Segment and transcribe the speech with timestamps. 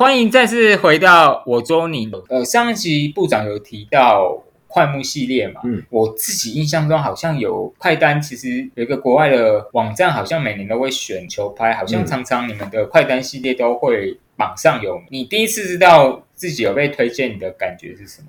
[0.00, 2.10] 欢迎再次回到我捉你。
[2.30, 5.60] 呃，上一集部长有提到快木系列嘛？
[5.62, 15.06] 嗯，我自己印象中好像有快单，其实有一个国外的网站，好像每年都会选球拍，好像嗯常常你们的快单系列都会榜上有名。
[15.10, 18.28] 你第一次知道自己有被推荐，你的感觉是什么？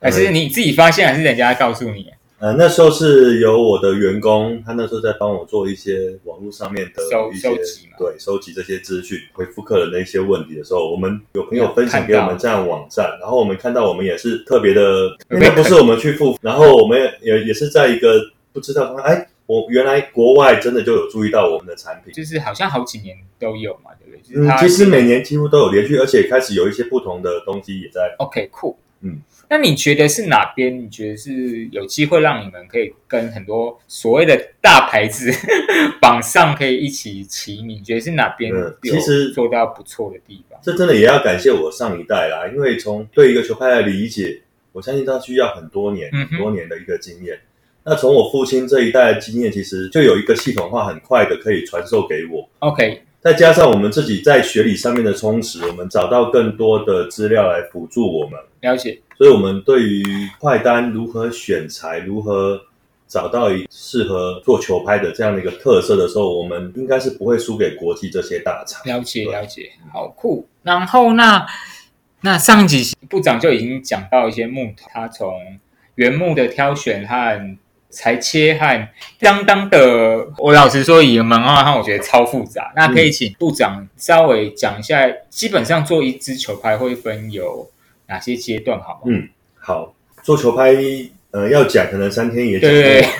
[0.00, 2.12] 还是你自己发现，还是人家告诉你？
[2.38, 18.20] 呃，那时候是由我的员工，他那时候在帮我做一些网络上面的收一些集对，收集这些资讯，回复客人的一些问题的时候，我们有朋友分享给我们这样网站，然后我们看到我们也是特别的，因为那不是我们去付，然后我们也也是在一个
[18.52, 22.12] 不知道，哎，我原来国外真的就有注意到我们的产品。
[22.12, 24.20] 就是好像好几年都有嘛，对不对？
[24.22, 30.76] 就是嗯，其实每年几乎都有连续，而且开始有一些不同的东西也在 OK 酷，嗯，那你觉得是哪边？
[30.82, 35.30] 你觉得是有机会让你们可以跟很多所谓的大牌子
[36.00, 37.78] 榜上可以一起齐名？
[37.78, 38.52] 你觉得是哪边
[38.82, 40.58] 其实做到不错的地方？
[40.62, 44.40] 这真的也要感谢我上一代啦，因为从对一个球拍的理解，
[44.72, 47.38] 我相信它需要很多年、嗯很多年的一个经验。
[47.86, 59.00] 那从我父亲这一代的经验，其实就有一个系统化很快的可以传授给我，OK，再加上我们自己在学理上面的充实，我们找到更多的资料来辅助我们，了解。
[59.16, 60.04] 所以我们对于
[60.38, 62.60] 快单如何选材、如何
[63.08, 68.82] 找到一适合做球拍的这样的一个特色的时候，我们应该是不会输给国际这些大厂。
[68.84, 70.46] 了解对了解，好酷。
[70.62, 71.46] 然后那
[72.20, 75.32] 那上一集部长就已经讲到一些木头，他从
[75.94, 77.56] 原木的挑选和
[77.94, 78.88] 裁切和
[79.20, 82.72] 相当的，我老实说，以门外汉我觉得超复杂。
[82.74, 87.70] 那可以请部长稍微讲一下，基本上做一支球拍会分有
[88.08, 89.00] 哪些阶段，好吗？
[89.06, 89.28] 嗯
[89.58, 90.74] 好， 做球拍，
[91.30, 93.10] 呃，要讲可能三天也讲不对完，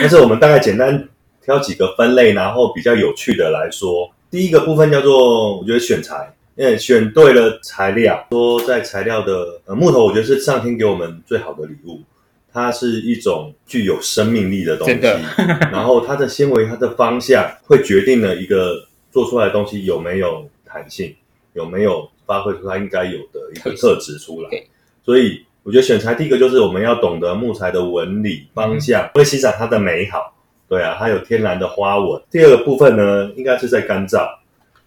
[0.00, 1.08] 但是我们大概简单
[1.44, 4.10] 挑几个分类，然后比较有趣的来说。
[4.30, 12.00] 第一个部分叫做，我觉得选材，因为选对了材料，说在材料的呃木头，我觉得是上天给我们最好的礼物。
[12.52, 14.98] 它是一种具有生命力的东西，
[15.70, 21.14] 然后它的纤维、它的方向会决定了一个做出来的东西有没有弹性，
[21.52, 24.50] 有没有发挥出它应该有的一个特质出来。
[25.04, 30.34] 所以我觉得选材第一个就是我们要懂得木材的纹理方向，会欣赏它的美好。
[30.68, 32.22] 对啊，它有天然的花纹。
[32.30, 34.24] 第二个部分呢，应该是在干燥。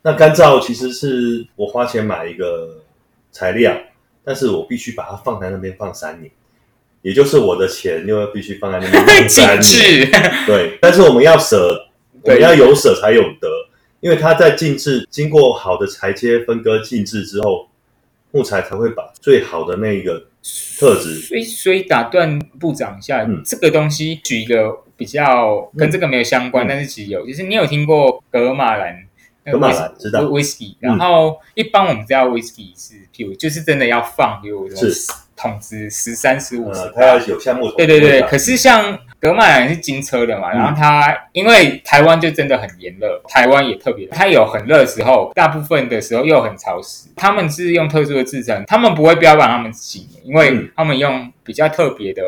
[0.01, 2.77] 那干燥其实是我花钱买一个
[3.31, 3.75] 材料，
[4.23, 6.31] 但是我必须把它放在那边放三年，
[7.03, 10.11] 也就是我的钱又要必须放在那边 放三精年。
[10.11, 11.87] 致， 对，但是我们要舍，
[12.21, 13.47] 我对们要有舍才有得，
[13.99, 17.67] 因为它在静置经过好的裁切、分割、静置之后，
[18.31, 20.25] 木材才会把最好的那一个
[20.79, 21.19] 特质。
[21.19, 29.03] 所以，所以打断部长一下，嗯这个东西举一个比较跟这个没有相关，嗯但是其实有，就是你有听过格马兰？
[29.45, 47.09] 格马兰知道 whisky，嗯然后一般我们知道 whisky 是，譬如就是真的要放，比如说是桶子十三、十五、十呃，它要有项目对对对，可是像格马兰是金车的嘛，嗯然后它因为台湾就真的很炎热，台湾也特别，它有很热的时候，大部分的时候又很潮湿。
[47.15, 52.21] 他们是用特殊的制成，他们不会标榜他们几年，因为嗯他们用比较特别的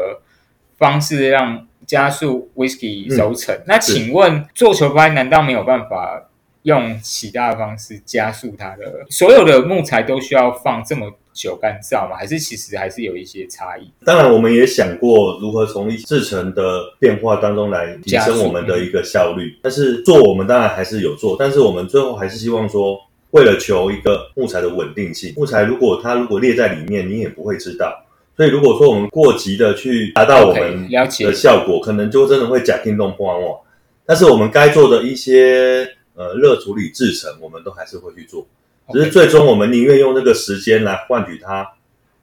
[0.77, 3.55] 方式让加速 whisky 嗯熟成。
[3.67, 6.23] 那请问做球拍难道没有办法？
[6.65, 12.15] 用其他的方式加速它的，所有的木材都需要放这么久干燥吗？
[12.15, 13.91] 还是其实还是有一些差异？
[14.05, 19.59] 当然，我们也想过如何从制成的变化当中来提升我们的一个效率。
[19.61, 22.97] 但是做我们当然还是有做，但是我们最后还是希望说，
[23.31, 28.01] 为了求一个木材的稳定性，木材如果它如果列在里面，你也不会知道。
[28.37, 33.59] 所以如果说我们过急的去达到我们的效果，可能就真的会假听动破网。
[34.05, 35.85] 但是我们该做的一些
[36.15, 38.47] 呃热处理制成，我们都还是会去做。
[38.91, 41.67] 只是最终我们宁愿用这个时间来换取它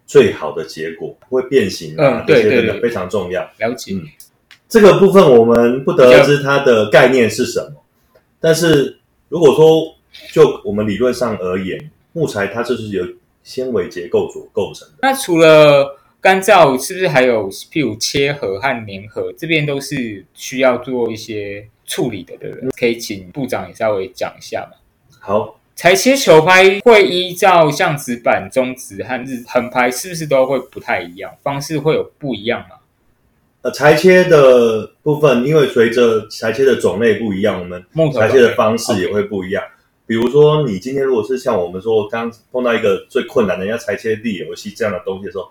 [0.07, 3.43] 最好的结果，不会变形啊，嗯对这些真对对的非常重要。
[3.59, 3.95] 了解。
[3.95, 4.07] 嗯
[4.69, 7.83] 这个部分我们不得而知它的概念是什么，
[8.41, 8.99] 但是
[9.29, 9.95] 如果说
[10.33, 13.07] 就我们理论上而言，木材它就是由
[13.43, 14.95] 纤维结构所构成的。
[15.03, 22.71] 那除了干燥，是不是还有譬如切合和粘合，这边都是需要做一些处理的，对不对？
[22.71, 24.79] 可以请部长也稍微讲一下嘛。
[25.21, 31.33] 好，裁切球拍会依照像直板、中直和日横拍，是不是都会不太一样？
[31.43, 32.77] 方式会有不一样吗？
[33.63, 37.83] 呃，裁切的部分，因为随着裁切的种类不一样，我们
[38.13, 39.63] 裁切的方式也会不一样。
[40.05, 45.49] 比如说，你今天如果是像我们说刚碰到一个最困难的要裁切地游戏这样的东西的时候，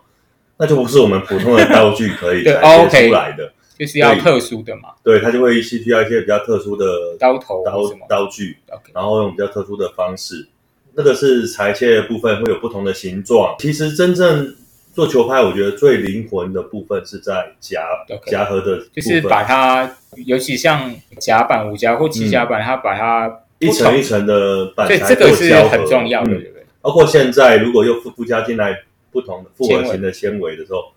[0.58, 3.52] 那就不是我们普通的道具可以对裁切出来的。
[3.82, 6.86] 就是要特殊的嘛，对，它就会需要一些比较特殊的
[7.20, 8.56] 刀头刀刀具
[8.94, 10.48] 然后用比较特殊的方式。
[10.94, 13.56] 那个是裁切的部分会有不同的形状。
[13.58, 14.56] 其实真正
[14.94, 17.82] 做球拍，我觉得最灵魂的部分是在夹
[18.28, 19.98] 夹合的就是把它，
[20.28, 23.26] 尤其像夹板、五夹或七夹板，它把它
[23.60, 25.70] 嗯一层一层的板材这个是做胶合。
[25.70, 26.38] 很重要的，嗯。
[26.40, 26.66] 对不对？
[26.82, 28.78] 包括现在如果又附附加进来
[29.12, 30.92] 不同的复合型的纤维的时候，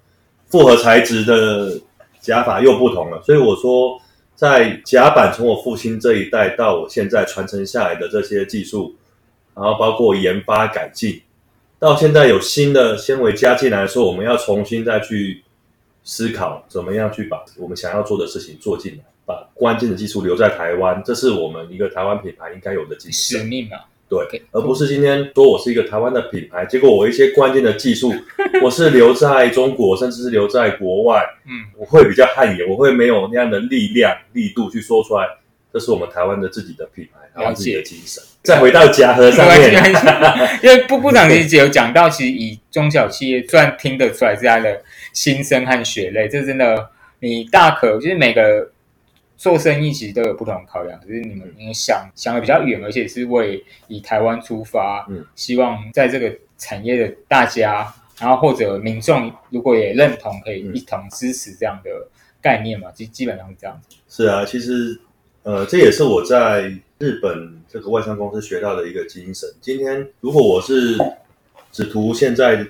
[0.48, 1.80] 复合材质的
[2.24, 3.22] 夹法又不同了。
[3.22, 4.00] 所以我说，
[4.34, 8.96] 在夹板从我父亲这一代到我现在传承下来的这些技术，
[9.54, 11.20] 然后包括研发改进，
[11.78, 15.44] 到现在有新的纤维加进来的时候，我们要重新再去
[16.02, 23.38] 思考怎么样去把我们想要做的事情做进来，把关键的技术留在台湾，这是我们一个台湾品牌应该有的精神。
[23.38, 23.76] 使命嘛，
[24.30, 28.12] 对而不是今天说我是一个台湾的品牌，结果我一些关键的技术
[28.62, 35.26] 我是留在中国，甚至是留在国外，嗯，我会比较汗颜，我会没有那样的力量力度去说出来，
[35.72, 38.22] 这是我们台湾的自己的品牌，台湾自己的精神。
[38.42, 44.82] 再回到夹合上面，没关系没关系因为部部长其实有讲到，其实以中小企业虽然听得出来是他的
[45.14, 46.90] 心声和血泪，这真的
[47.20, 48.70] 你大可就是每个
[49.36, 61.90] 做生意其实都有不同的考量，可是你们因为想想的比较远，而且是为以台湾出发，嗯，希望在这个产业的大家，然后或者民众如果也认同，可以嗯一同支持这样的
[62.40, 63.96] 概念嘛，基基本上是这样子。
[64.08, 65.00] 是啊，其实
[65.42, 69.48] 呃，这也是我在日本这个外商公司学到的一个精神。
[69.60, 70.96] 今天如果我是
[71.72, 72.64] 只图现在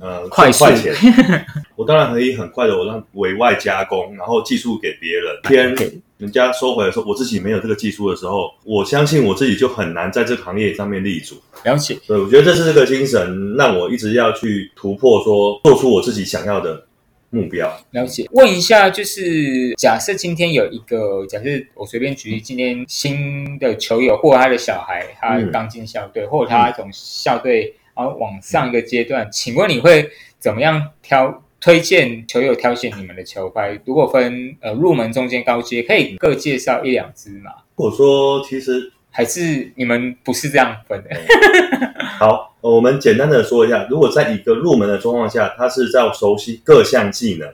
[0.00, 0.94] 呃快钱，
[1.76, 5.36] 我当然可以很快的我让委外加工，然后技术给别人。
[5.44, 5.74] 天
[6.18, 11.36] 人家收回来说我自己没有这个技术的时候，我相信我自己就很难在这个行业上面立足。
[11.64, 16.84] 了解，对我觉得这是这个精神，让我一直要去突破说，做出我自己想要的
[17.30, 17.74] 目标。
[17.92, 18.26] 了解。
[18.32, 31.42] 问一下，就是假设今天有一个，假设我随便举例，今天新的球友或他的小孩，他嗯刚进校队，或者他从校队然后往上一个阶段，请问你会怎么样挑？
[31.62, 37.50] 推荐球友挑选你们的球拍，如果分呃入门、中间、高阶，可以各介绍一两支吗？
[37.76, 41.10] 我说，其实还是你们不是这样分的？
[42.18, 47.52] 好，我们简单的说一下，如果在一个入门的状况下，他是在熟悉各项技能、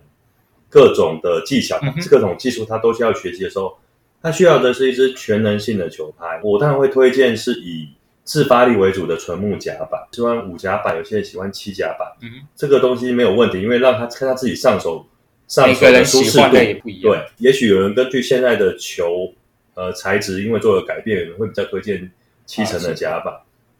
[0.68, 3.76] 各种的技巧嗯、各种技术，他都需要学习的时候，
[4.22, 6.40] 他需要的是一支全能性的球拍。
[6.44, 7.88] 我当然会推荐是以
[8.26, 15.06] 自发力为主的纯木夹板，喜欢五夹板，有些人喜欢七夹板，嗯，这个东西没有问题，因为让他看他自己上手，
[15.46, 16.56] 上手的舒适度。
[16.56, 17.12] 也不一样。
[17.12, 19.32] 对，也许有人根据现在的球
[19.74, 22.10] 呃材质，因为做了改变，有人会比较推荐
[22.44, 23.32] 七层的夹板。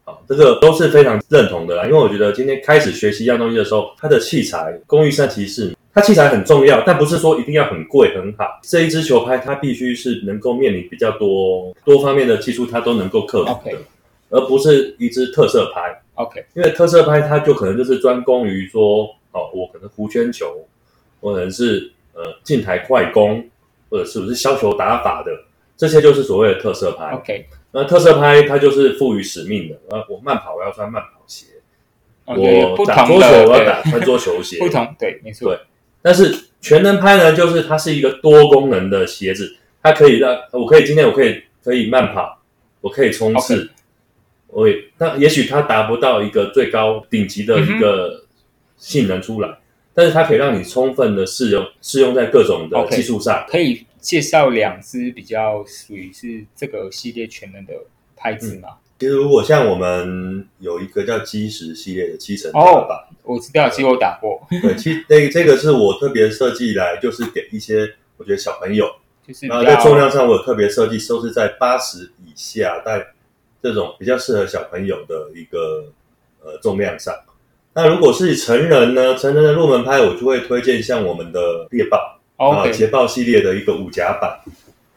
[0.05, 1.83] 好，这个都是非常认同的啦。
[1.83, 8.61] 因为我觉得今天开始学习一样东西的时候，它的器材工欲善其事，它器材很重要，但不是说一定要很贵很好。
[8.63, 13.77] 这一支球拍它必须是能够面临比较多多方面的技术，它都能够克服的
[14.29, 16.01] 而不是一支特色拍。
[16.15, 20.65] OK，因为特色拍它就可能就是专攻于说，哦，我可能弧圈球，
[21.21, 23.47] 或者是呃近台快攻，
[23.89, 25.31] 或者是不是削球打法的，
[25.75, 27.11] 这些就是所谓的特色拍。
[27.11, 31.45] OK，那特色拍它就是赋予使命的，呃，我慢跑我要穿慢跑鞋，
[32.25, 35.53] 我打桌球我要打穿桌球鞋，对不同对，没错。
[35.53, 35.59] 对。
[36.01, 42.39] 但是全能拍呢，就是它是一个多功能的鞋子，它可以让我可以今天我可以可以慢跑，
[42.81, 43.69] 我可以冲刺
[44.47, 48.23] 我也那也许它达不到一个最高顶级的一个
[48.77, 49.57] 性能出来，
[49.93, 53.45] 但是它可以让你充分的适用适用在各种的 OK 技术上。
[53.47, 57.73] 可以介绍两支比较属于是这个系列全能的
[58.15, 58.69] 拍子吗？
[58.99, 67.87] 其实如果像我们有一个叫基石系列的七层板，我知道，其实我打过，对，其实这这个是我特别设计来，就是给一些
[68.17, 68.89] 我觉得小朋友。
[69.27, 73.05] 就是比然后在重量上，我有特别设计，都是在八十以下，在
[73.61, 75.85] 这种比较适合小朋友的一个
[76.43, 77.13] 呃重量上。
[77.73, 84.39] 那如果是成人呢，成人的入门拍，我就会推荐像我们的猎豹啊、捷豹系列的一个五夹板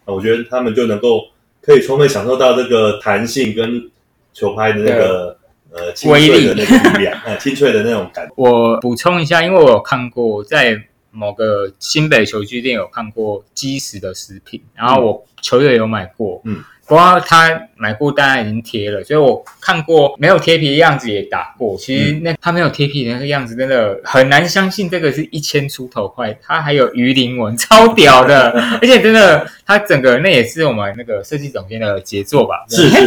[0.05, 1.25] 啊，我觉得他们就能够
[1.61, 3.91] 可以充分享受到这个弹性跟
[4.33, 5.37] 球拍的那个
[5.73, 8.33] 呃清威力脆的那个力量，呃 清脆的那种感觉。
[8.37, 21.77] 我补充一下，因为我有看过在某个新北球具店有看过基石的食品，然后我球友有买过，嗯，不过他买过单然已经贴了，所以我看过没有贴皮的样子也打过。
[21.79, 28.51] 其实嗯那他没有贴皮的那个样子，真的很难相信这个是一千出头块，它还有鱼鳞纹，超屌的，
[28.83, 32.65] 而且真的，它整个那也是我们那个设计总监的杰作吧？
[32.69, 33.07] 是是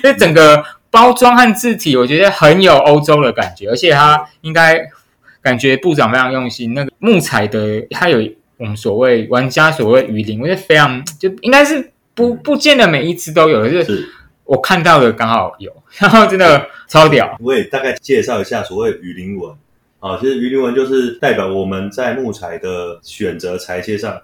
[0.00, 4.80] 这 整个包装和字体，我觉得很有欧洲的感觉，而且它应该
[5.42, 6.72] 感觉部长非常用心。
[6.72, 13.84] 那个木材的，它有我们所谓玩家所谓鱼鳞，我觉得非常就应该是不不见得每一只都有，就是。
[13.84, 14.08] 是
[14.46, 17.34] 我看到的刚好有， 然后真的超屌。
[17.40, 19.50] 我也大概介绍一下所谓鱼鳞纹
[20.00, 24.20] 啊，其实鱼鳞纹就是代表我们在木材的选择裁切上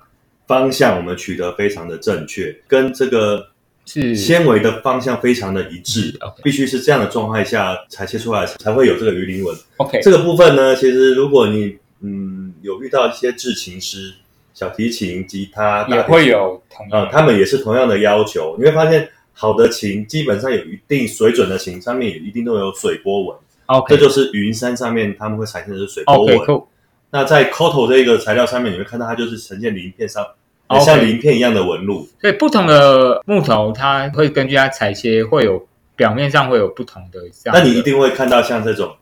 [0.47, 3.49] 方向，我们取得非常的正确，跟这个
[3.87, 4.14] 是。
[4.14, 6.14] 纤维的方向非常的一致。
[6.42, 9.56] 必须是这样的状态下裁切出来才会有这个鱼鳞纹。
[9.78, 14.12] OK，这个部分呢，其实如果你嗯有遇到一些制琴师、
[14.52, 18.57] 小提琴、吉他也会有同啊、样他们也是同样的要求。
[18.59, 23.37] 你会发现，好的琴基本上有一定水准的琴，上面也一定都有水波纹，
[23.69, 26.37] 这 OK 这就是云山上面他们会产生的是水波纹。
[26.38, 26.64] cool
[27.12, 30.25] 那在 Koto 这个材料上面，你会看到它就是呈现鳞片上
[30.85, 32.09] 像鳞片一样的纹路。
[32.21, 35.66] 所以不同的木头，它会根据它裁切会有
[35.97, 37.59] 表面上会有不同的这样的。
[37.59, 38.95] 那你一定会看到像这种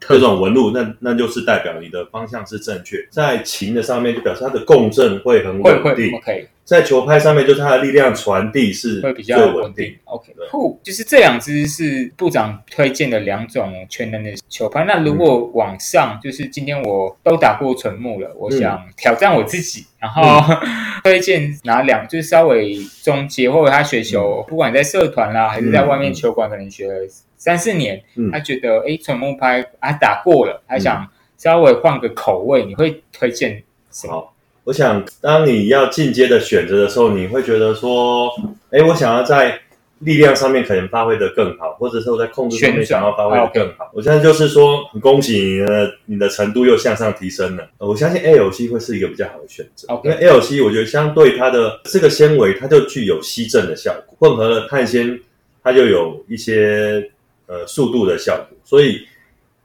[0.00, 2.96] 特这种纹路，那那就是代表你的方向是正确。
[3.10, 6.48] 在琴的上面就表示它的共振会很会会稳定，OK。
[6.64, 9.96] 在球拍上面就是它的力量传递是会比较稳稳定定。。
[10.04, 10.46] OK 对。
[10.48, 14.84] 酷，就是这两只是部长推荐的两种全能的球拍。
[14.84, 20.22] 那如果往上，就是今天我都打过纯木了，我想挑战我自己，然后
[21.02, 26.94] 推荐哪两，就是稍微中阶，或者他学球，不管在社团啦，还是在外面球馆，可能学了
[27.38, 34.12] 三四年，嗯他觉得哎纯木拍啊打过了，他想稍微换个口味，你会推荐什么？
[34.12, 38.28] 好，我想当你要进阶的选择的时候，你会觉得说，
[38.70, 39.60] 哎，我想要在
[40.00, 43.90] 力量上面可能发挥的更好，或者说在控制上面想要发挥的更好。
[43.92, 47.68] 我现在就是说，很恭喜你的你的程度又向上提升了。
[47.78, 55.20] 呃我相信 ALC 会是一个比较好的选择因为 ALC 我觉得相对它的这个纤维，它就具有吸震的效果，混合了碳纤，
[55.64, 57.10] 它就有一些
[57.48, 59.08] 呃速度的效果，所以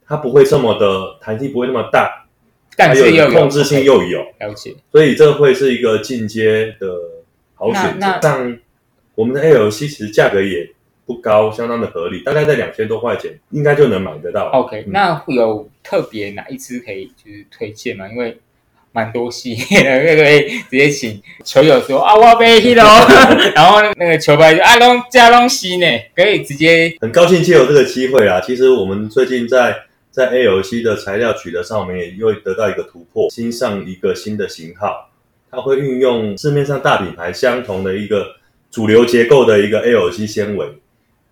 [0.08, 2.26] 它不会这么的弹性不会那么大，
[2.76, 4.20] 但是又有有控制性又有。
[4.40, 4.76] 了解。
[4.92, 6.88] 所以这会是一个进阶的
[7.54, 8.20] 好选择。
[8.22, 8.58] 像
[9.14, 10.68] 我们的 ALC 其实价格也
[11.06, 14.50] 不高，相当的合理，大概在两千多块钱，应该就能买得到。
[14.52, 18.10] OK，、嗯那会有特别哪一支可以就是推荐吗？
[18.10, 18.40] 因为
[18.94, 23.06] 蛮多系列的，那个可以直接请球友说啊，我要被 hit 哦，
[23.54, 25.86] 然后那个球拍就啊龙加龙西呢，
[26.16, 28.40] 可以直接很高兴借有这个机会啦。
[28.40, 29.76] 其实我们最近在
[30.12, 35.10] 在 AOC 的材料取得上，我们也又得到一个突破，新上一个新的型号，
[35.50, 38.36] 它会运用市面上大品牌相同的一个
[38.70, 40.68] 主流结构的一个 AOC 纤维。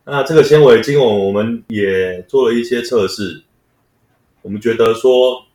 [0.04, 3.44] 那这个纤维，经过我们也做了一些测试，
[4.42, 5.46] 我们觉得说，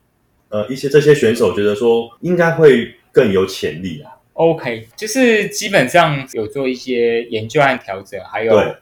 [0.49, 4.11] 呃，一些这些选手觉得说，应该会更有潜力啊。
[4.33, 8.75] OK，就是基本上有做一些研究和调整，还有对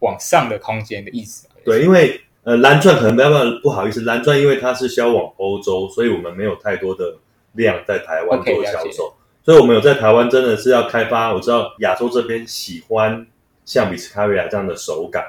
[0.00, 1.46] 往上的空间的意思。
[1.64, 7.16] 对，因为呃蓝钻可能没办法，不好意思，蓝钻因为它是销往欧洲，所以我们没有太多的
[7.52, 11.34] 量在台湾做销售所以我们有在台湾真的是要开发。
[11.34, 13.26] 我知道亚洲这边喜欢
[13.66, 15.22] 像比斯卡瑞亚这样的手感，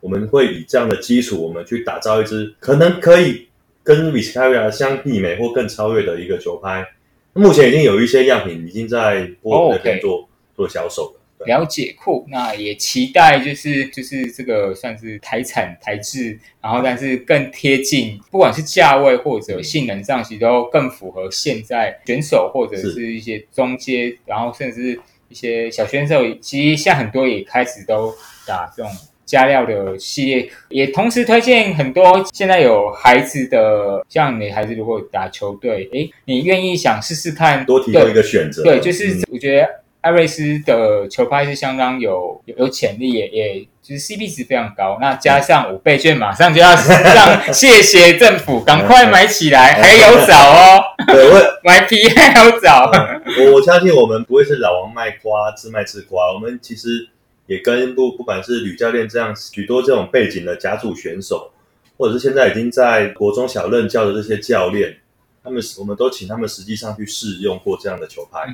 [0.00, 3.48] 我们会以这样的基础，我们去打造一支可能可以
[3.82, 6.86] 跟比斯卡维亚相媲美或更超越的一个球拍。
[7.32, 11.46] 目前已经有一些样品已经在波尔那边 OK 做、做销售了。
[11.46, 28.12] 了解酷，那也期待就是就是这个算是台产台制，然后但是更贴近，不管是价位或者性能上，其实都更符合现在选手或者是一些中阶，然后甚至是一些小选手，其实现在很多也开始都
[28.46, 28.92] 打这种。
[29.30, 38.64] 加料的系列，也同时推荐很多现在有孩子的，像你孩子如果打球队，诶，你愿意想试试看，多提供一个选择。
[38.64, 39.68] 对，就是嗯我觉得
[40.00, 44.98] 艾瑞斯的球拍是相当有有有潜力，也也就是 CP 值非常高。
[45.00, 46.70] 那加上五倍券，马上就要
[47.14, 52.90] 让谢谢政府赶快买起来，还有找哦，对，我 买皮还有找。
[53.38, 56.32] 我我相信我们不会是老王卖瓜，自卖自夸。
[56.32, 57.08] 我们其实
[57.50, 61.50] 也跟不不管是吕教练这样许多这种背景的甲组选手，
[61.98, 64.96] 或者是现在已经在国中小任教的这些教练，
[65.42, 68.46] 他们我们都请他们实际上去试用过这样的球拍，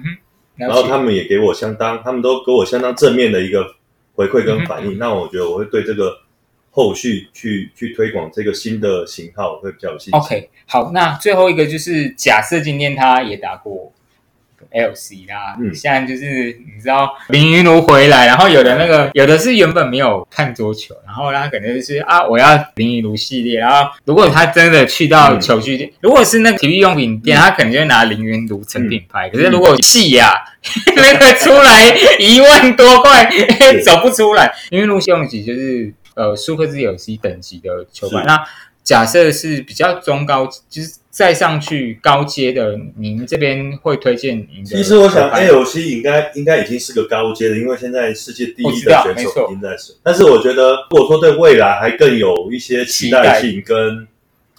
[0.54, 3.66] 然后他们也给我相当，他们都给我相当正面的一个
[4.14, 4.96] 回馈跟反应。
[4.96, 6.18] 那我觉得我会对这个
[6.70, 10.18] 后续去去推广这个新的型号，我会比较有信心。
[10.18, 13.92] OK，好，那最后一个就是假设今天他也打过
[14.76, 15.74] LC 啦，嗯。
[15.74, 30.34] 现在就是你知道林云儒回来，然后有的那个有的是原本没有看桌球，然后他可能就是啊我要林云儒系列，然后如果他真的去到球具店，如果是那个体育用品店，他可能就会拿林云儒成品牌，可是如果细呀、
[30.96, 33.30] 那个出来一万多块
[33.84, 38.44] 走不出来，林云儒用级就是呃 Super Z 有 C 等级的球板，那
[38.82, 44.76] 假设是比较中高，就是再上去高阶的，您这边会推荐您的？
[44.76, 49.94] 其实我想球拍，ALC 应该应该已经是个高阶的，因为现在世界第一的选手已经在使。
[50.02, 54.06] 但是我觉得，如果说对未来还更有一些期待性跟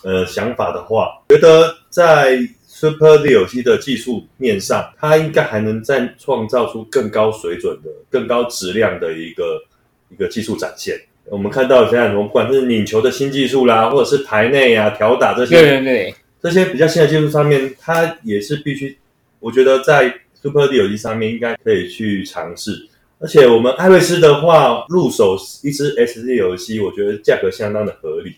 [0.01, 9.61] 呃想法的话，觉得在 Super D O C 的技术面上，它应该还能再创造出更高水准的、更高质量的一个
[10.09, 10.99] 一个技术展现。
[11.25, 18.97] 我们看到现在我们，不管是拧球的新技术啦，或者是台内啊、调打这些对对对，这些比较新的技术上面，它也是必须，
[19.39, 22.87] 我觉得在 Super D 游戏上面应该可以去尝试。
[23.19, 28.35] 而且我们艾瑞斯的话，入手一支 SD 游戏，我觉得价格相当的合理。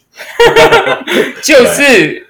[1.44, 2.26] 就是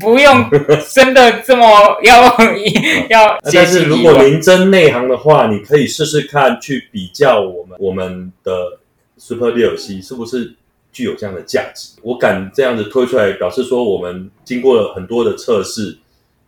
[0.00, 0.50] 不用
[0.92, 1.64] 真的这么
[2.02, 2.24] 要
[3.08, 8.80] 要但是如果您真内行的话，你可以试试看去比较我们我们的
[9.16, 10.54] Super D 游戏是不是
[10.92, 11.94] 具有这样的价值。
[12.02, 15.98] 我敢这样子推出来，表示说我们经过了很多的测试，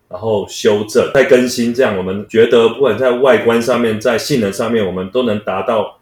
[0.09, 5.99] 然后修正、再更新，这样我们觉得不管在外观上面、在性能上面，我们都能达到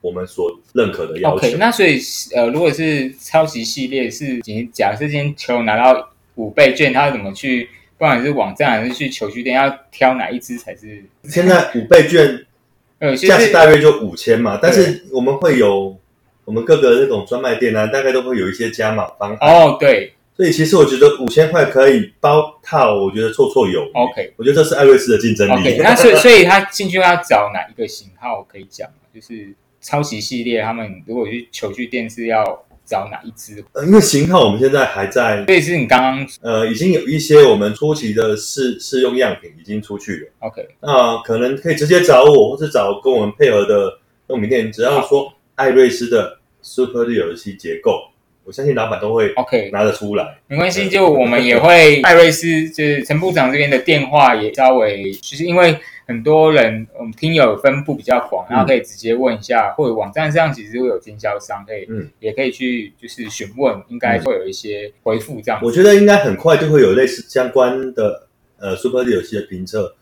[0.00, 1.36] 我们所认可的要求。
[1.36, 1.98] OK，那所以
[2.36, 4.38] 呃，如果是超级系列是，
[4.72, 7.68] 假设今天球拿到五倍券，他怎么去？
[7.98, 11.04] 不管是网站还是去球具店，要挑哪一支才是？
[11.28, 12.44] 现在五倍券
[12.98, 15.96] 呃，就价值是大约就五千嘛，但是我们会有
[16.44, 19.50] 我们各个那种专卖店啊，大概都会有一些加码方案。
[19.50, 23.90] 哦，对所以其实我觉得五千块可以包套，我觉得绰绰有余。
[23.92, 25.52] ，OK 我觉得这是艾瑞斯的竞争力。
[25.52, 28.88] OK，那所以 所以他进去要找哪一个型号可以讲？
[29.14, 33.62] 就是抄袭系列，他们如果去球具店是要找哪一支？
[33.74, 40.28] 呃因为型号我们现在还在所以是你刚刚呃，已经有一些我们初期的试试用样品已经出去了。
[40.48, 48.10] OK 那可能可以直接找我，或是找跟我们配合的用品店，只要说艾瑞斯的 Super 的游戏结构，
[48.44, 50.38] 我相信老板都会 OK，拿得出来。
[50.46, 65.60] 没关系，就我们也会 艾瑞斯，就是陈部长这边的电话也稍微，就是因为很多人，我们听友分布比较广，然后可以直接问一下，或者网站上其实会有经销商，可以，嗯也可以去就是询问，应该会有一些回复这样。
[65.62, 68.26] 我觉得应该很快就会有类似相关的
[68.58, 69.94] 呃 Super 的游戏的评测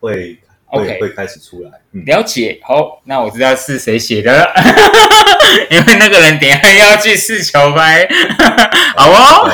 [0.00, 0.38] 会会
[0.72, 1.70] OK 会开始出来。
[1.92, 4.52] 嗯，了解，好，那我知道是谁写的了，
[5.70, 8.08] 因为那个人等一下要去试球拍，
[8.96, 9.50] 好哦。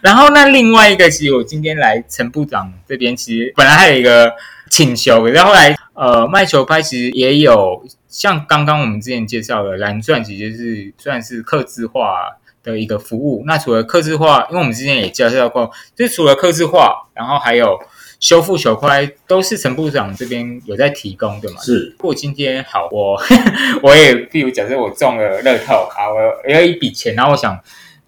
[0.00, 4.32] 然后那另外一个，其实我今天来陈部长这边，其实本来还有一个
[4.70, 13.42] 请求，可是后来呃卖球拍其实也有像刚刚我们之前介绍的蓝钻，其实是算是刻字化的一个服务。
[13.44, 17.76] 那除了刻字化，因为我们之前也介绍过，就是除了刻字化，然后还有
[18.20, 21.60] 修复球拍，都是陈部长这边有在提供的嘛。
[21.60, 23.16] 是如果今天好，我
[23.82, 27.58] 我也，譬如假设我中了乐透啊，我有一笔钱，然后我想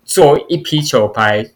[0.04, 1.50] 做一批球拍，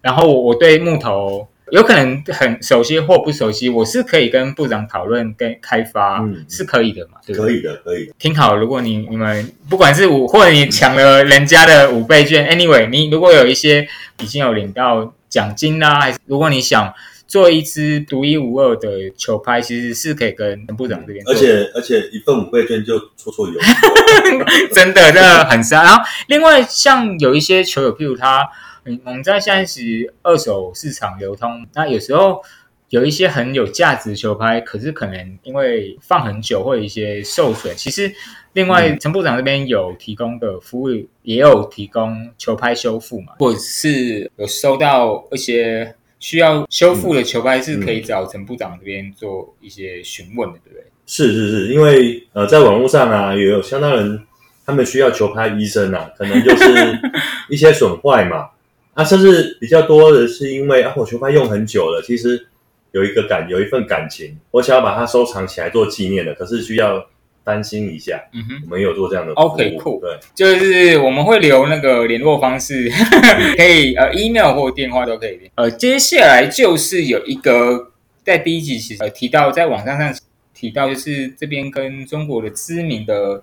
[0.00, 7.18] 然后我我对木头有可能很熟悉或不熟悉，我是可以跟部长讨论跟开发，嗯是可以的嘛？
[7.26, 7.36] 对？
[7.36, 8.14] 可以的，可以的。
[8.18, 13.86] 挺好，如果你你们不管是五或者你抢了人家的五倍券，anyway，你如果有一些
[14.22, 16.90] 已经有领到奖金啦、还是如果你想
[17.28, 24.72] 做一支独一无二的球拍，其实是可以跟陈部长这边而且而且一份五倍券就绰绰有余。
[24.72, 25.82] 真的，真的很杀。
[25.82, 28.48] 然后另外像有一些球友，譬如他，
[28.86, 32.42] 嗯，我们在现在是二手市场流通，那有时候
[32.88, 38.10] 有一些很有价值的球拍，可是可能因为放很久或有一些受损，其实
[38.54, 40.88] 另外陈部长这边有提供的服务，
[41.24, 45.94] 也有提供球拍修复嘛，或者是有收到一些。
[46.20, 50.84] 需要修复的球拍是可以找陈部长这边做一些询问的，对不对？
[51.06, 54.20] 是是是，因为呃，在网络上啊，也有相当人
[54.66, 56.98] 他们需要球拍医生啊，可能就是
[57.48, 58.48] 一些损坏嘛，
[58.94, 62.46] 啊，甚至比较多的是因为啊，我球拍用很久了，其实
[62.92, 67.06] 有一个感有一份感情，我想要把它收藏起来做纪念的，可是需要
[67.48, 68.62] 担心一下，嗯哼。
[68.66, 72.90] 我们有做这样的服务 OK，cool 对，就是我们会留那个联络方式，
[73.56, 75.50] 可以呃 email 或电话都可以。
[75.54, 80.14] 呃，接下来就是有一个在第一集其实呃提到，在网站上
[80.52, 83.42] 提到，就是这边跟中国的知名的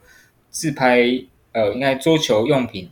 [0.52, 1.02] 自拍
[1.54, 2.90] 呃，应该桌球用品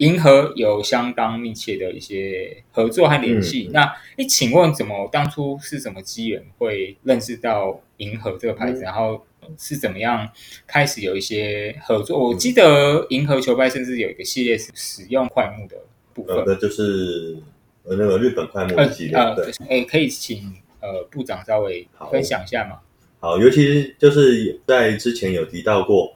[0.00, 3.68] 银河有相当密切的一些合作和联系。
[3.68, 9.24] 嗯那你请问，怎么当初是什么机缘会认识到银河这个牌子，嗯然后
[9.58, 10.26] 是怎么样
[10.66, 12.28] 开始有一些合作？
[12.28, 15.76] 我记得银河球拍甚至有一个系列是使用快木的
[16.14, 16.44] 部分呃，。
[16.46, 17.36] 那就是
[17.84, 19.52] 呃那个日本快木系列，呃，对。
[19.68, 22.78] 诶，可以请呃部长稍微分享一下吗？
[23.18, 26.14] 好，尤其是就是在之前有提到过，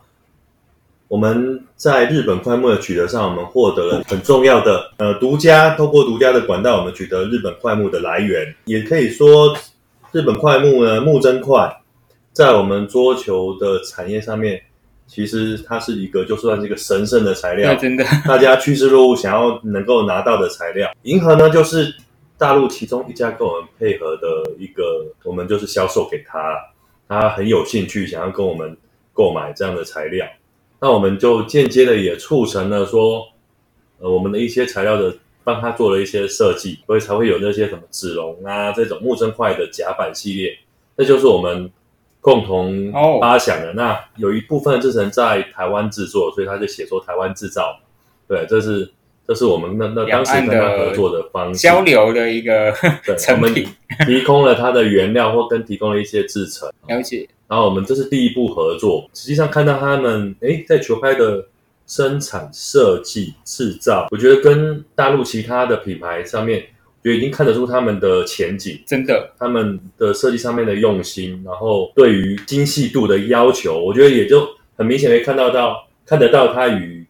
[1.14, 9.56] 我们在日本快木的取得上，我们获得了很重要的呃独家，透过独家的管道，我们取得日本快木的来源，也可以说
[10.10, 11.72] 日本快木呢木真快
[12.32, 14.60] 在我们桌球的产业上面，
[15.06, 20.90] 其实它是一个就算是一个神圣的材料，真的，大家趋之若鹜，想要能够拿到的材料。
[21.02, 21.94] 银河呢，就是
[22.36, 26.58] 大陆其中一家跟我们配合的一个，我们就是销售给他，
[27.08, 28.76] 他很有兴趣想要跟我们
[29.12, 30.26] 购买这样的材料，
[30.80, 33.26] 那我们就间接的也促成了说，
[33.98, 40.58] 呃，我们的一些材料的帮他做了一些设计，所以才会有那些什么纸龙啊这种木真块的甲板系列，
[40.96, 41.70] 那就是我们。
[42.24, 47.78] 共同发想的那有一部分制成在台湾制作，所以他就写说台湾制造。
[48.26, 48.90] 对，这是
[49.28, 52.72] 这是我们那那当时跟他合作的方式，交流的一个
[53.20, 53.68] 成品，
[54.06, 56.66] 提供了它的原料或跟提供了一些制成。
[56.88, 57.28] 了解。
[57.48, 61.46] 然后我们这是第一步合作，实际上看到他们哎在球拍的
[61.86, 66.64] 生产、设计、制造，我觉得跟大陆其他的品牌上面。
[66.96, 77.06] 我觉得已经看得出他们的前景，真的，他们的设计上面的用心，然后对于精细度的要求，我觉得也就很明显可以看到到看得到它与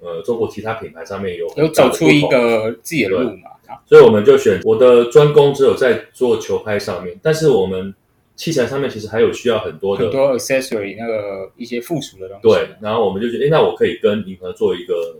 [0.00, 3.78] 呃中国其他品牌上面有有走出一个自己的路嘛。
[3.86, 7.94] 所以我们就选我的专攻只有在做球拍上面，但是我们
[8.38, 12.42] 器材上面其实还有需要很多的很多 accessory 那个一些附属的东西。
[12.42, 15.18] 对，然后我们就觉得，哎，那我可以跟银河做一个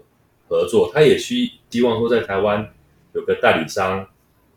[0.49, 2.67] 合作，他也希希望说在台湾。
[3.15, 4.07] 有个代理商，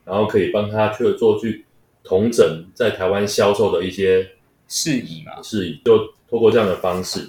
[0.06, 1.66] 然后可以帮他去做去
[2.04, 4.30] 同整在台湾销售的一些
[4.68, 5.42] 事宜嘛？
[5.42, 5.98] 事宜就
[6.30, 7.22] 透过这样的方式。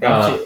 [0.00, 0.36] 了解。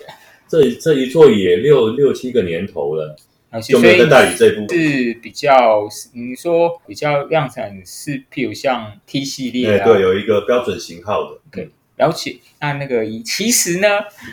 [0.46, 3.16] 这这一做也六六七个年头了，
[3.60, 11.38] 就没有代理这一部是比较，你说比较量产是譬如像 T 系列啊，对，有一个标准型号的。
[11.50, 11.70] 对。
[11.96, 13.86] 了解，那那个其实呢，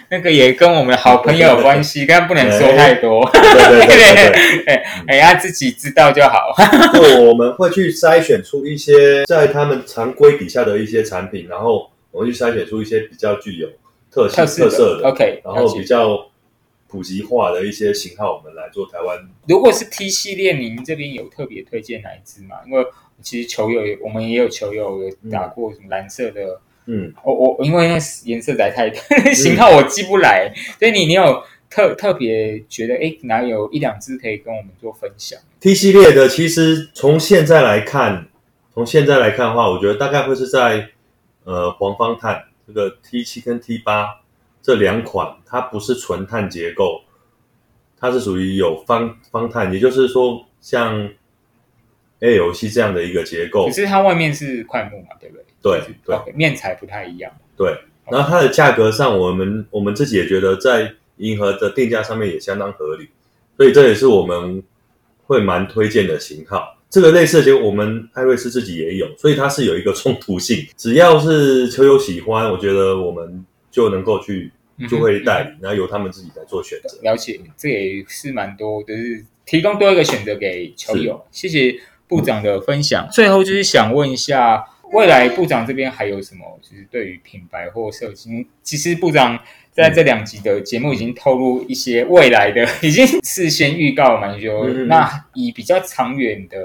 [0.09, 3.23] 那个也跟我们好朋友有关系， 但不能说太多。
[3.31, 6.55] 对对对，哎 哎，他自己知道就好。
[7.21, 13.69] 我们会去筛选出一些在他们常规底下的一些产品，然后我们去筛选出一些比较具有
[14.11, 14.67] 特特色
[14.99, 16.30] 的，OK，然后比较
[16.91, 19.17] 普及化的一些型号，我们来做台湾。
[19.47, 22.57] 如果是 T 系列，您这边有特别推荐哪一支吗？
[22.67, 22.85] 因为
[23.21, 26.59] 其实球友，我们也有球友有打过什么蓝色的。
[26.87, 28.99] 嗯，我我因为那颜色在太多
[29.33, 38.27] 型号我记不来，所以你你有特特别觉得哎哪有一两只可以跟我们做分享？T 系列的其实从现在来看，
[38.73, 40.89] 从现在来看的话，我觉得大概会是在
[41.43, 44.20] 呃黄方碳这个 T 七跟 T 八
[44.61, 47.01] 这两款，它不是纯碳结构，
[47.99, 51.09] 它是属于有方方碳，也就是说像
[52.19, 55.45] A L C 这样的一个结构，可是它外面是块木嘛，对不对？
[55.63, 57.31] 对对，面材不太一样。
[57.55, 57.75] 对，
[58.09, 63.07] 然后它的价格上，我们我们自己也觉得在银河的定价上面也相当合理，
[63.57, 64.63] 所以这也是我们
[65.25, 66.77] 会蛮推荐的型号。
[66.89, 70.65] 这个类似的结果，我们艾瑞斯自己也有，所以它是有一个冲突性。
[70.75, 74.51] 只要是球友喜欢，我觉得我们就能够去
[74.87, 76.99] 就会代理，然后由他们自己来做选择。
[77.01, 81.25] 了解，这也是蛮多，就是提供多一个选择给球友。
[81.31, 81.75] 谢谢
[82.07, 83.07] 部长的分享。
[83.11, 84.67] 最后就是想问一下。
[84.93, 86.59] 未来部长这边还有什么？
[86.61, 89.39] 就是对于品牌或设计，其实部长
[89.71, 94.67] 在这两集的节目已经透露一些未来的， 已经事先预告蛮久。
[94.87, 96.59] 那以比较长远的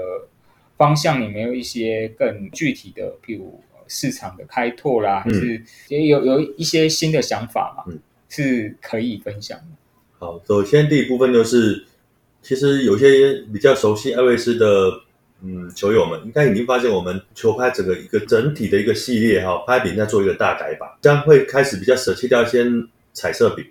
[0.75, 7.93] 方向，你没有一些更具体的，譬如市场的开拓啦，还是也有有一些新的想法嘛？
[8.29, 9.65] 是可以分享的。
[10.19, 11.85] 好，首先第一部分就是，
[12.41, 15.01] 其实有些比较熟悉艾瑞斯的。
[15.43, 22.65] 嗯，球友们应该已经发现，我们球拍整个一个整体的一个系列哈，拍柄在做一个大改版，将会开始比较舍弃掉一些
[23.13, 23.63] 彩色柄，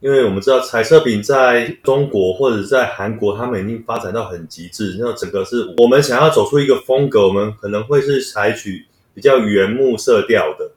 [0.00, 10.72] 因为我们知道彩色饼在中国或者在韩国，他们已经发展到很极致，那整个是我们想要走出一个风格，我们可能会是采取比较原木色调的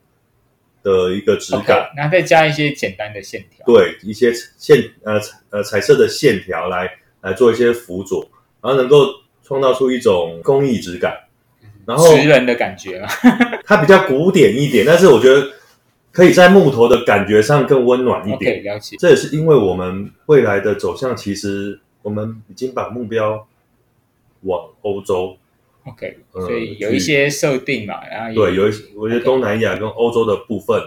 [0.84, 5.19] 的一个质感，然后再加一些简单的线条，对一些线呃
[5.50, 6.89] 呃彩色的线条来
[7.21, 8.30] 来做一些辅佐，
[8.62, 9.06] 然后能够。
[9.43, 11.17] 创造出一种工艺质感，
[11.86, 13.08] 然后石人的感觉嘛，
[13.63, 15.50] 它比较古典一点，但是我觉得
[16.12, 18.62] 可以在木头的感觉上更温暖一点。
[18.62, 23.47] 了解，这也是因为我们未来的走向，其实我们已经把目标
[24.41, 25.38] 往欧洲。
[25.88, 30.82] OK，所以有一些设定嘛，然后对，有一些我觉得东南亚跟欧洲的部分。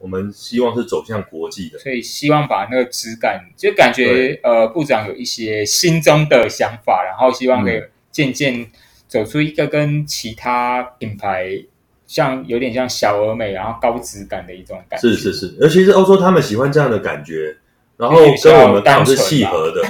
[0.00, 8.64] 我们希望是走向国际的，所以希望把那个质感，就感觉呃，部长有一些心中的想法，然后希望可以渐渐
[9.08, 11.50] 走出一个跟其他品牌
[12.06, 15.08] 像有点像小而美，然后高质感的一种感觉。
[15.08, 17.56] 是是是，尤其是欧洲，他们喜欢这样的感觉，
[17.96, 19.82] 然后跟我们刚好是契合的。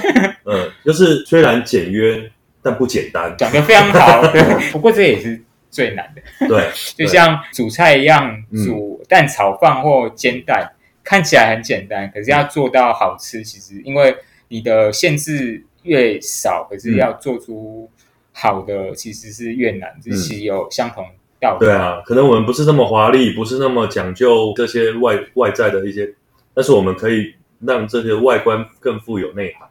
[0.45, 2.31] 嗯，就是虽然简约，
[2.61, 3.35] 但不简单。
[3.37, 10.71] 讲的非常好， 对不过这也是最难的，对， 就像煮菜一样，嗯煮蛋炒饭或煎蛋，
[11.03, 14.15] 看起来很简单，可是要做到好吃，其实因为
[14.47, 17.89] 你的限制越少，可是要做出
[18.31, 21.05] 好的其实是越难，这其实有相同
[21.39, 21.65] 道理。
[21.65, 26.13] 对啊，可能我们不是那么华丽，不是那么讲究这些外外在的一些，
[26.53, 29.67] 但是我们可以让这些外观更富有内涵。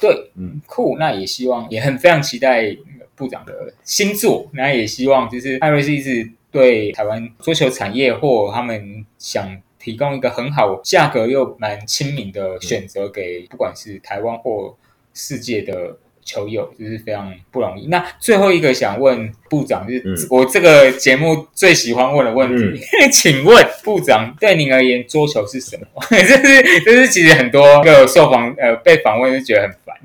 [0.00, 0.96] 对，嗯，酷。
[0.98, 2.76] 那也希望，也很非常期待
[3.14, 4.48] 部长的新作。
[4.52, 14.76] 那也希望就是艾瑞斯一直对台湾桌球产业或他们想提供一个很好、价格又蛮亲民的选择给不管是台湾或
[15.14, 17.86] 世界的球友，就是非常不容易。
[17.86, 22.80] 那最后一个想问部长，就是嗯我这个节目最喜欢问的问题，
[23.12, 25.86] 请问部长对您而言，桌球是什么？
[26.10, 29.96] 这是这是其实很多个受访呃被访问就觉得很烦，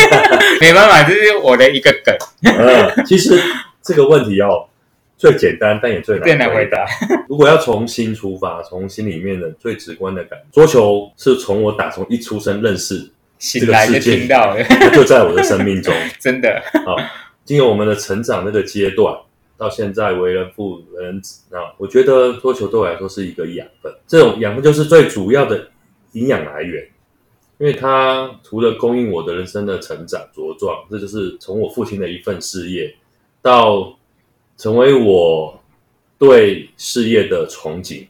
[0.60, 3.40] 没办法，这是我的一个梗，嗯，其实
[3.82, 4.66] 这个问题哦，
[5.18, 6.86] 最简单但也最难最难回答。
[7.28, 13.10] 如果要从心出发，从心里面的最直观的感觉，桌球是从我打从一出生认识，
[13.44, 15.92] 醒来就听到了，它就在我的生命中。
[16.18, 16.96] 真的，好，
[17.44, 19.14] 经由我们的成长那个阶段，
[19.58, 25.68] 到现在为人父为人子啊，我觉得桌球对我来说是一个养分，这种养分就是最主要的
[26.12, 26.82] 营养来源，
[27.58, 32.96] 因为它除了供应我的人生的成长茁壮，这就是从我父亲的一份事业，
[33.42, 33.94] 到
[34.56, 35.62] 成为我
[36.18, 38.06] 对事业的憧憬。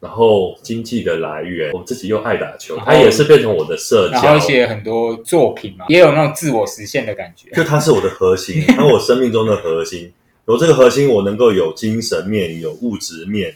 [0.00, 7.50] 然后经济的来源，我自己又爱打球，它也是变成我的社然后很多作品嘛，也有那种自我实现的感觉。
[7.50, 10.12] 就它是我的核心， 它是我生命中的核心。
[10.46, 13.54] 有这个核心，我能够有精神面，有物质面，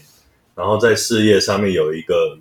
[0.55, 2.39] 然后在事业上面有一个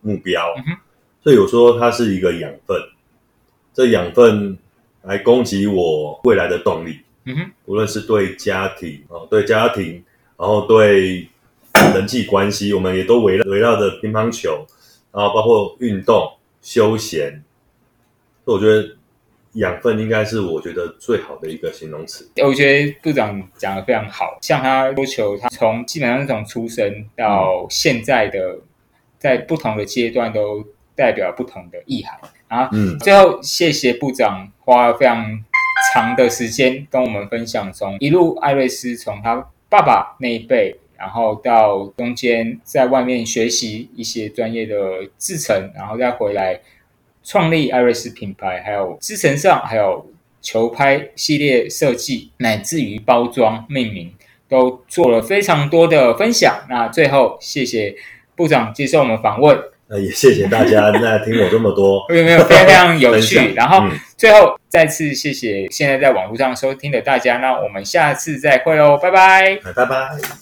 [0.00, 0.54] 目标。
[0.56, 0.76] 嗯
[1.22, 2.80] 所以我说它是一个养分，
[3.74, 4.56] 这养分
[5.02, 10.02] 来供给我未来的动力，嗯哼，无论是对家庭啊，对家庭，
[10.38, 11.28] 然后对
[11.94, 14.66] 人际关系，我们也都围绕围绕着乒乓球，
[15.12, 16.30] 然后包括运动、
[16.62, 17.42] 休闲。
[18.44, 18.96] 所以我觉得
[19.54, 22.28] 养分应该是我觉得最好的一个形容词。
[22.42, 28.58] 我觉得部长讲的非常好，像他桌球，他从基本上是从出生到现在的，
[29.18, 30.64] 在不同的阶段都
[30.94, 32.18] 代表不同的意涵。
[32.48, 35.24] 然后嗯，最后，谢谢部长花了非常
[35.92, 39.36] 长的时间跟我们分享，从一路艾瑞斯从他
[39.68, 44.76] 爸爸那一辈，然后到中间在外面学习一些专业的
[45.18, 46.60] 制程，然后再回来
[47.24, 50.06] 创立艾瑞斯品牌，还有制程上，还有
[50.42, 54.12] 球拍系列设计，乃至于包装命名，
[54.46, 56.66] 都做了非常多的分享。
[56.68, 57.94] 那最后，谢谢
[58.36, 59.58] 部长接受我们访问。
[59.92, 63.54] 那也谢谢大家那听我这么多 没有没有，非常非常有趣。
[63.56, 69.58] 然后嗯最后再次谢谢现在在网络上收听的大家，那我们下次再会喽，拜拜。
[69.74, 70.36] 拜拜。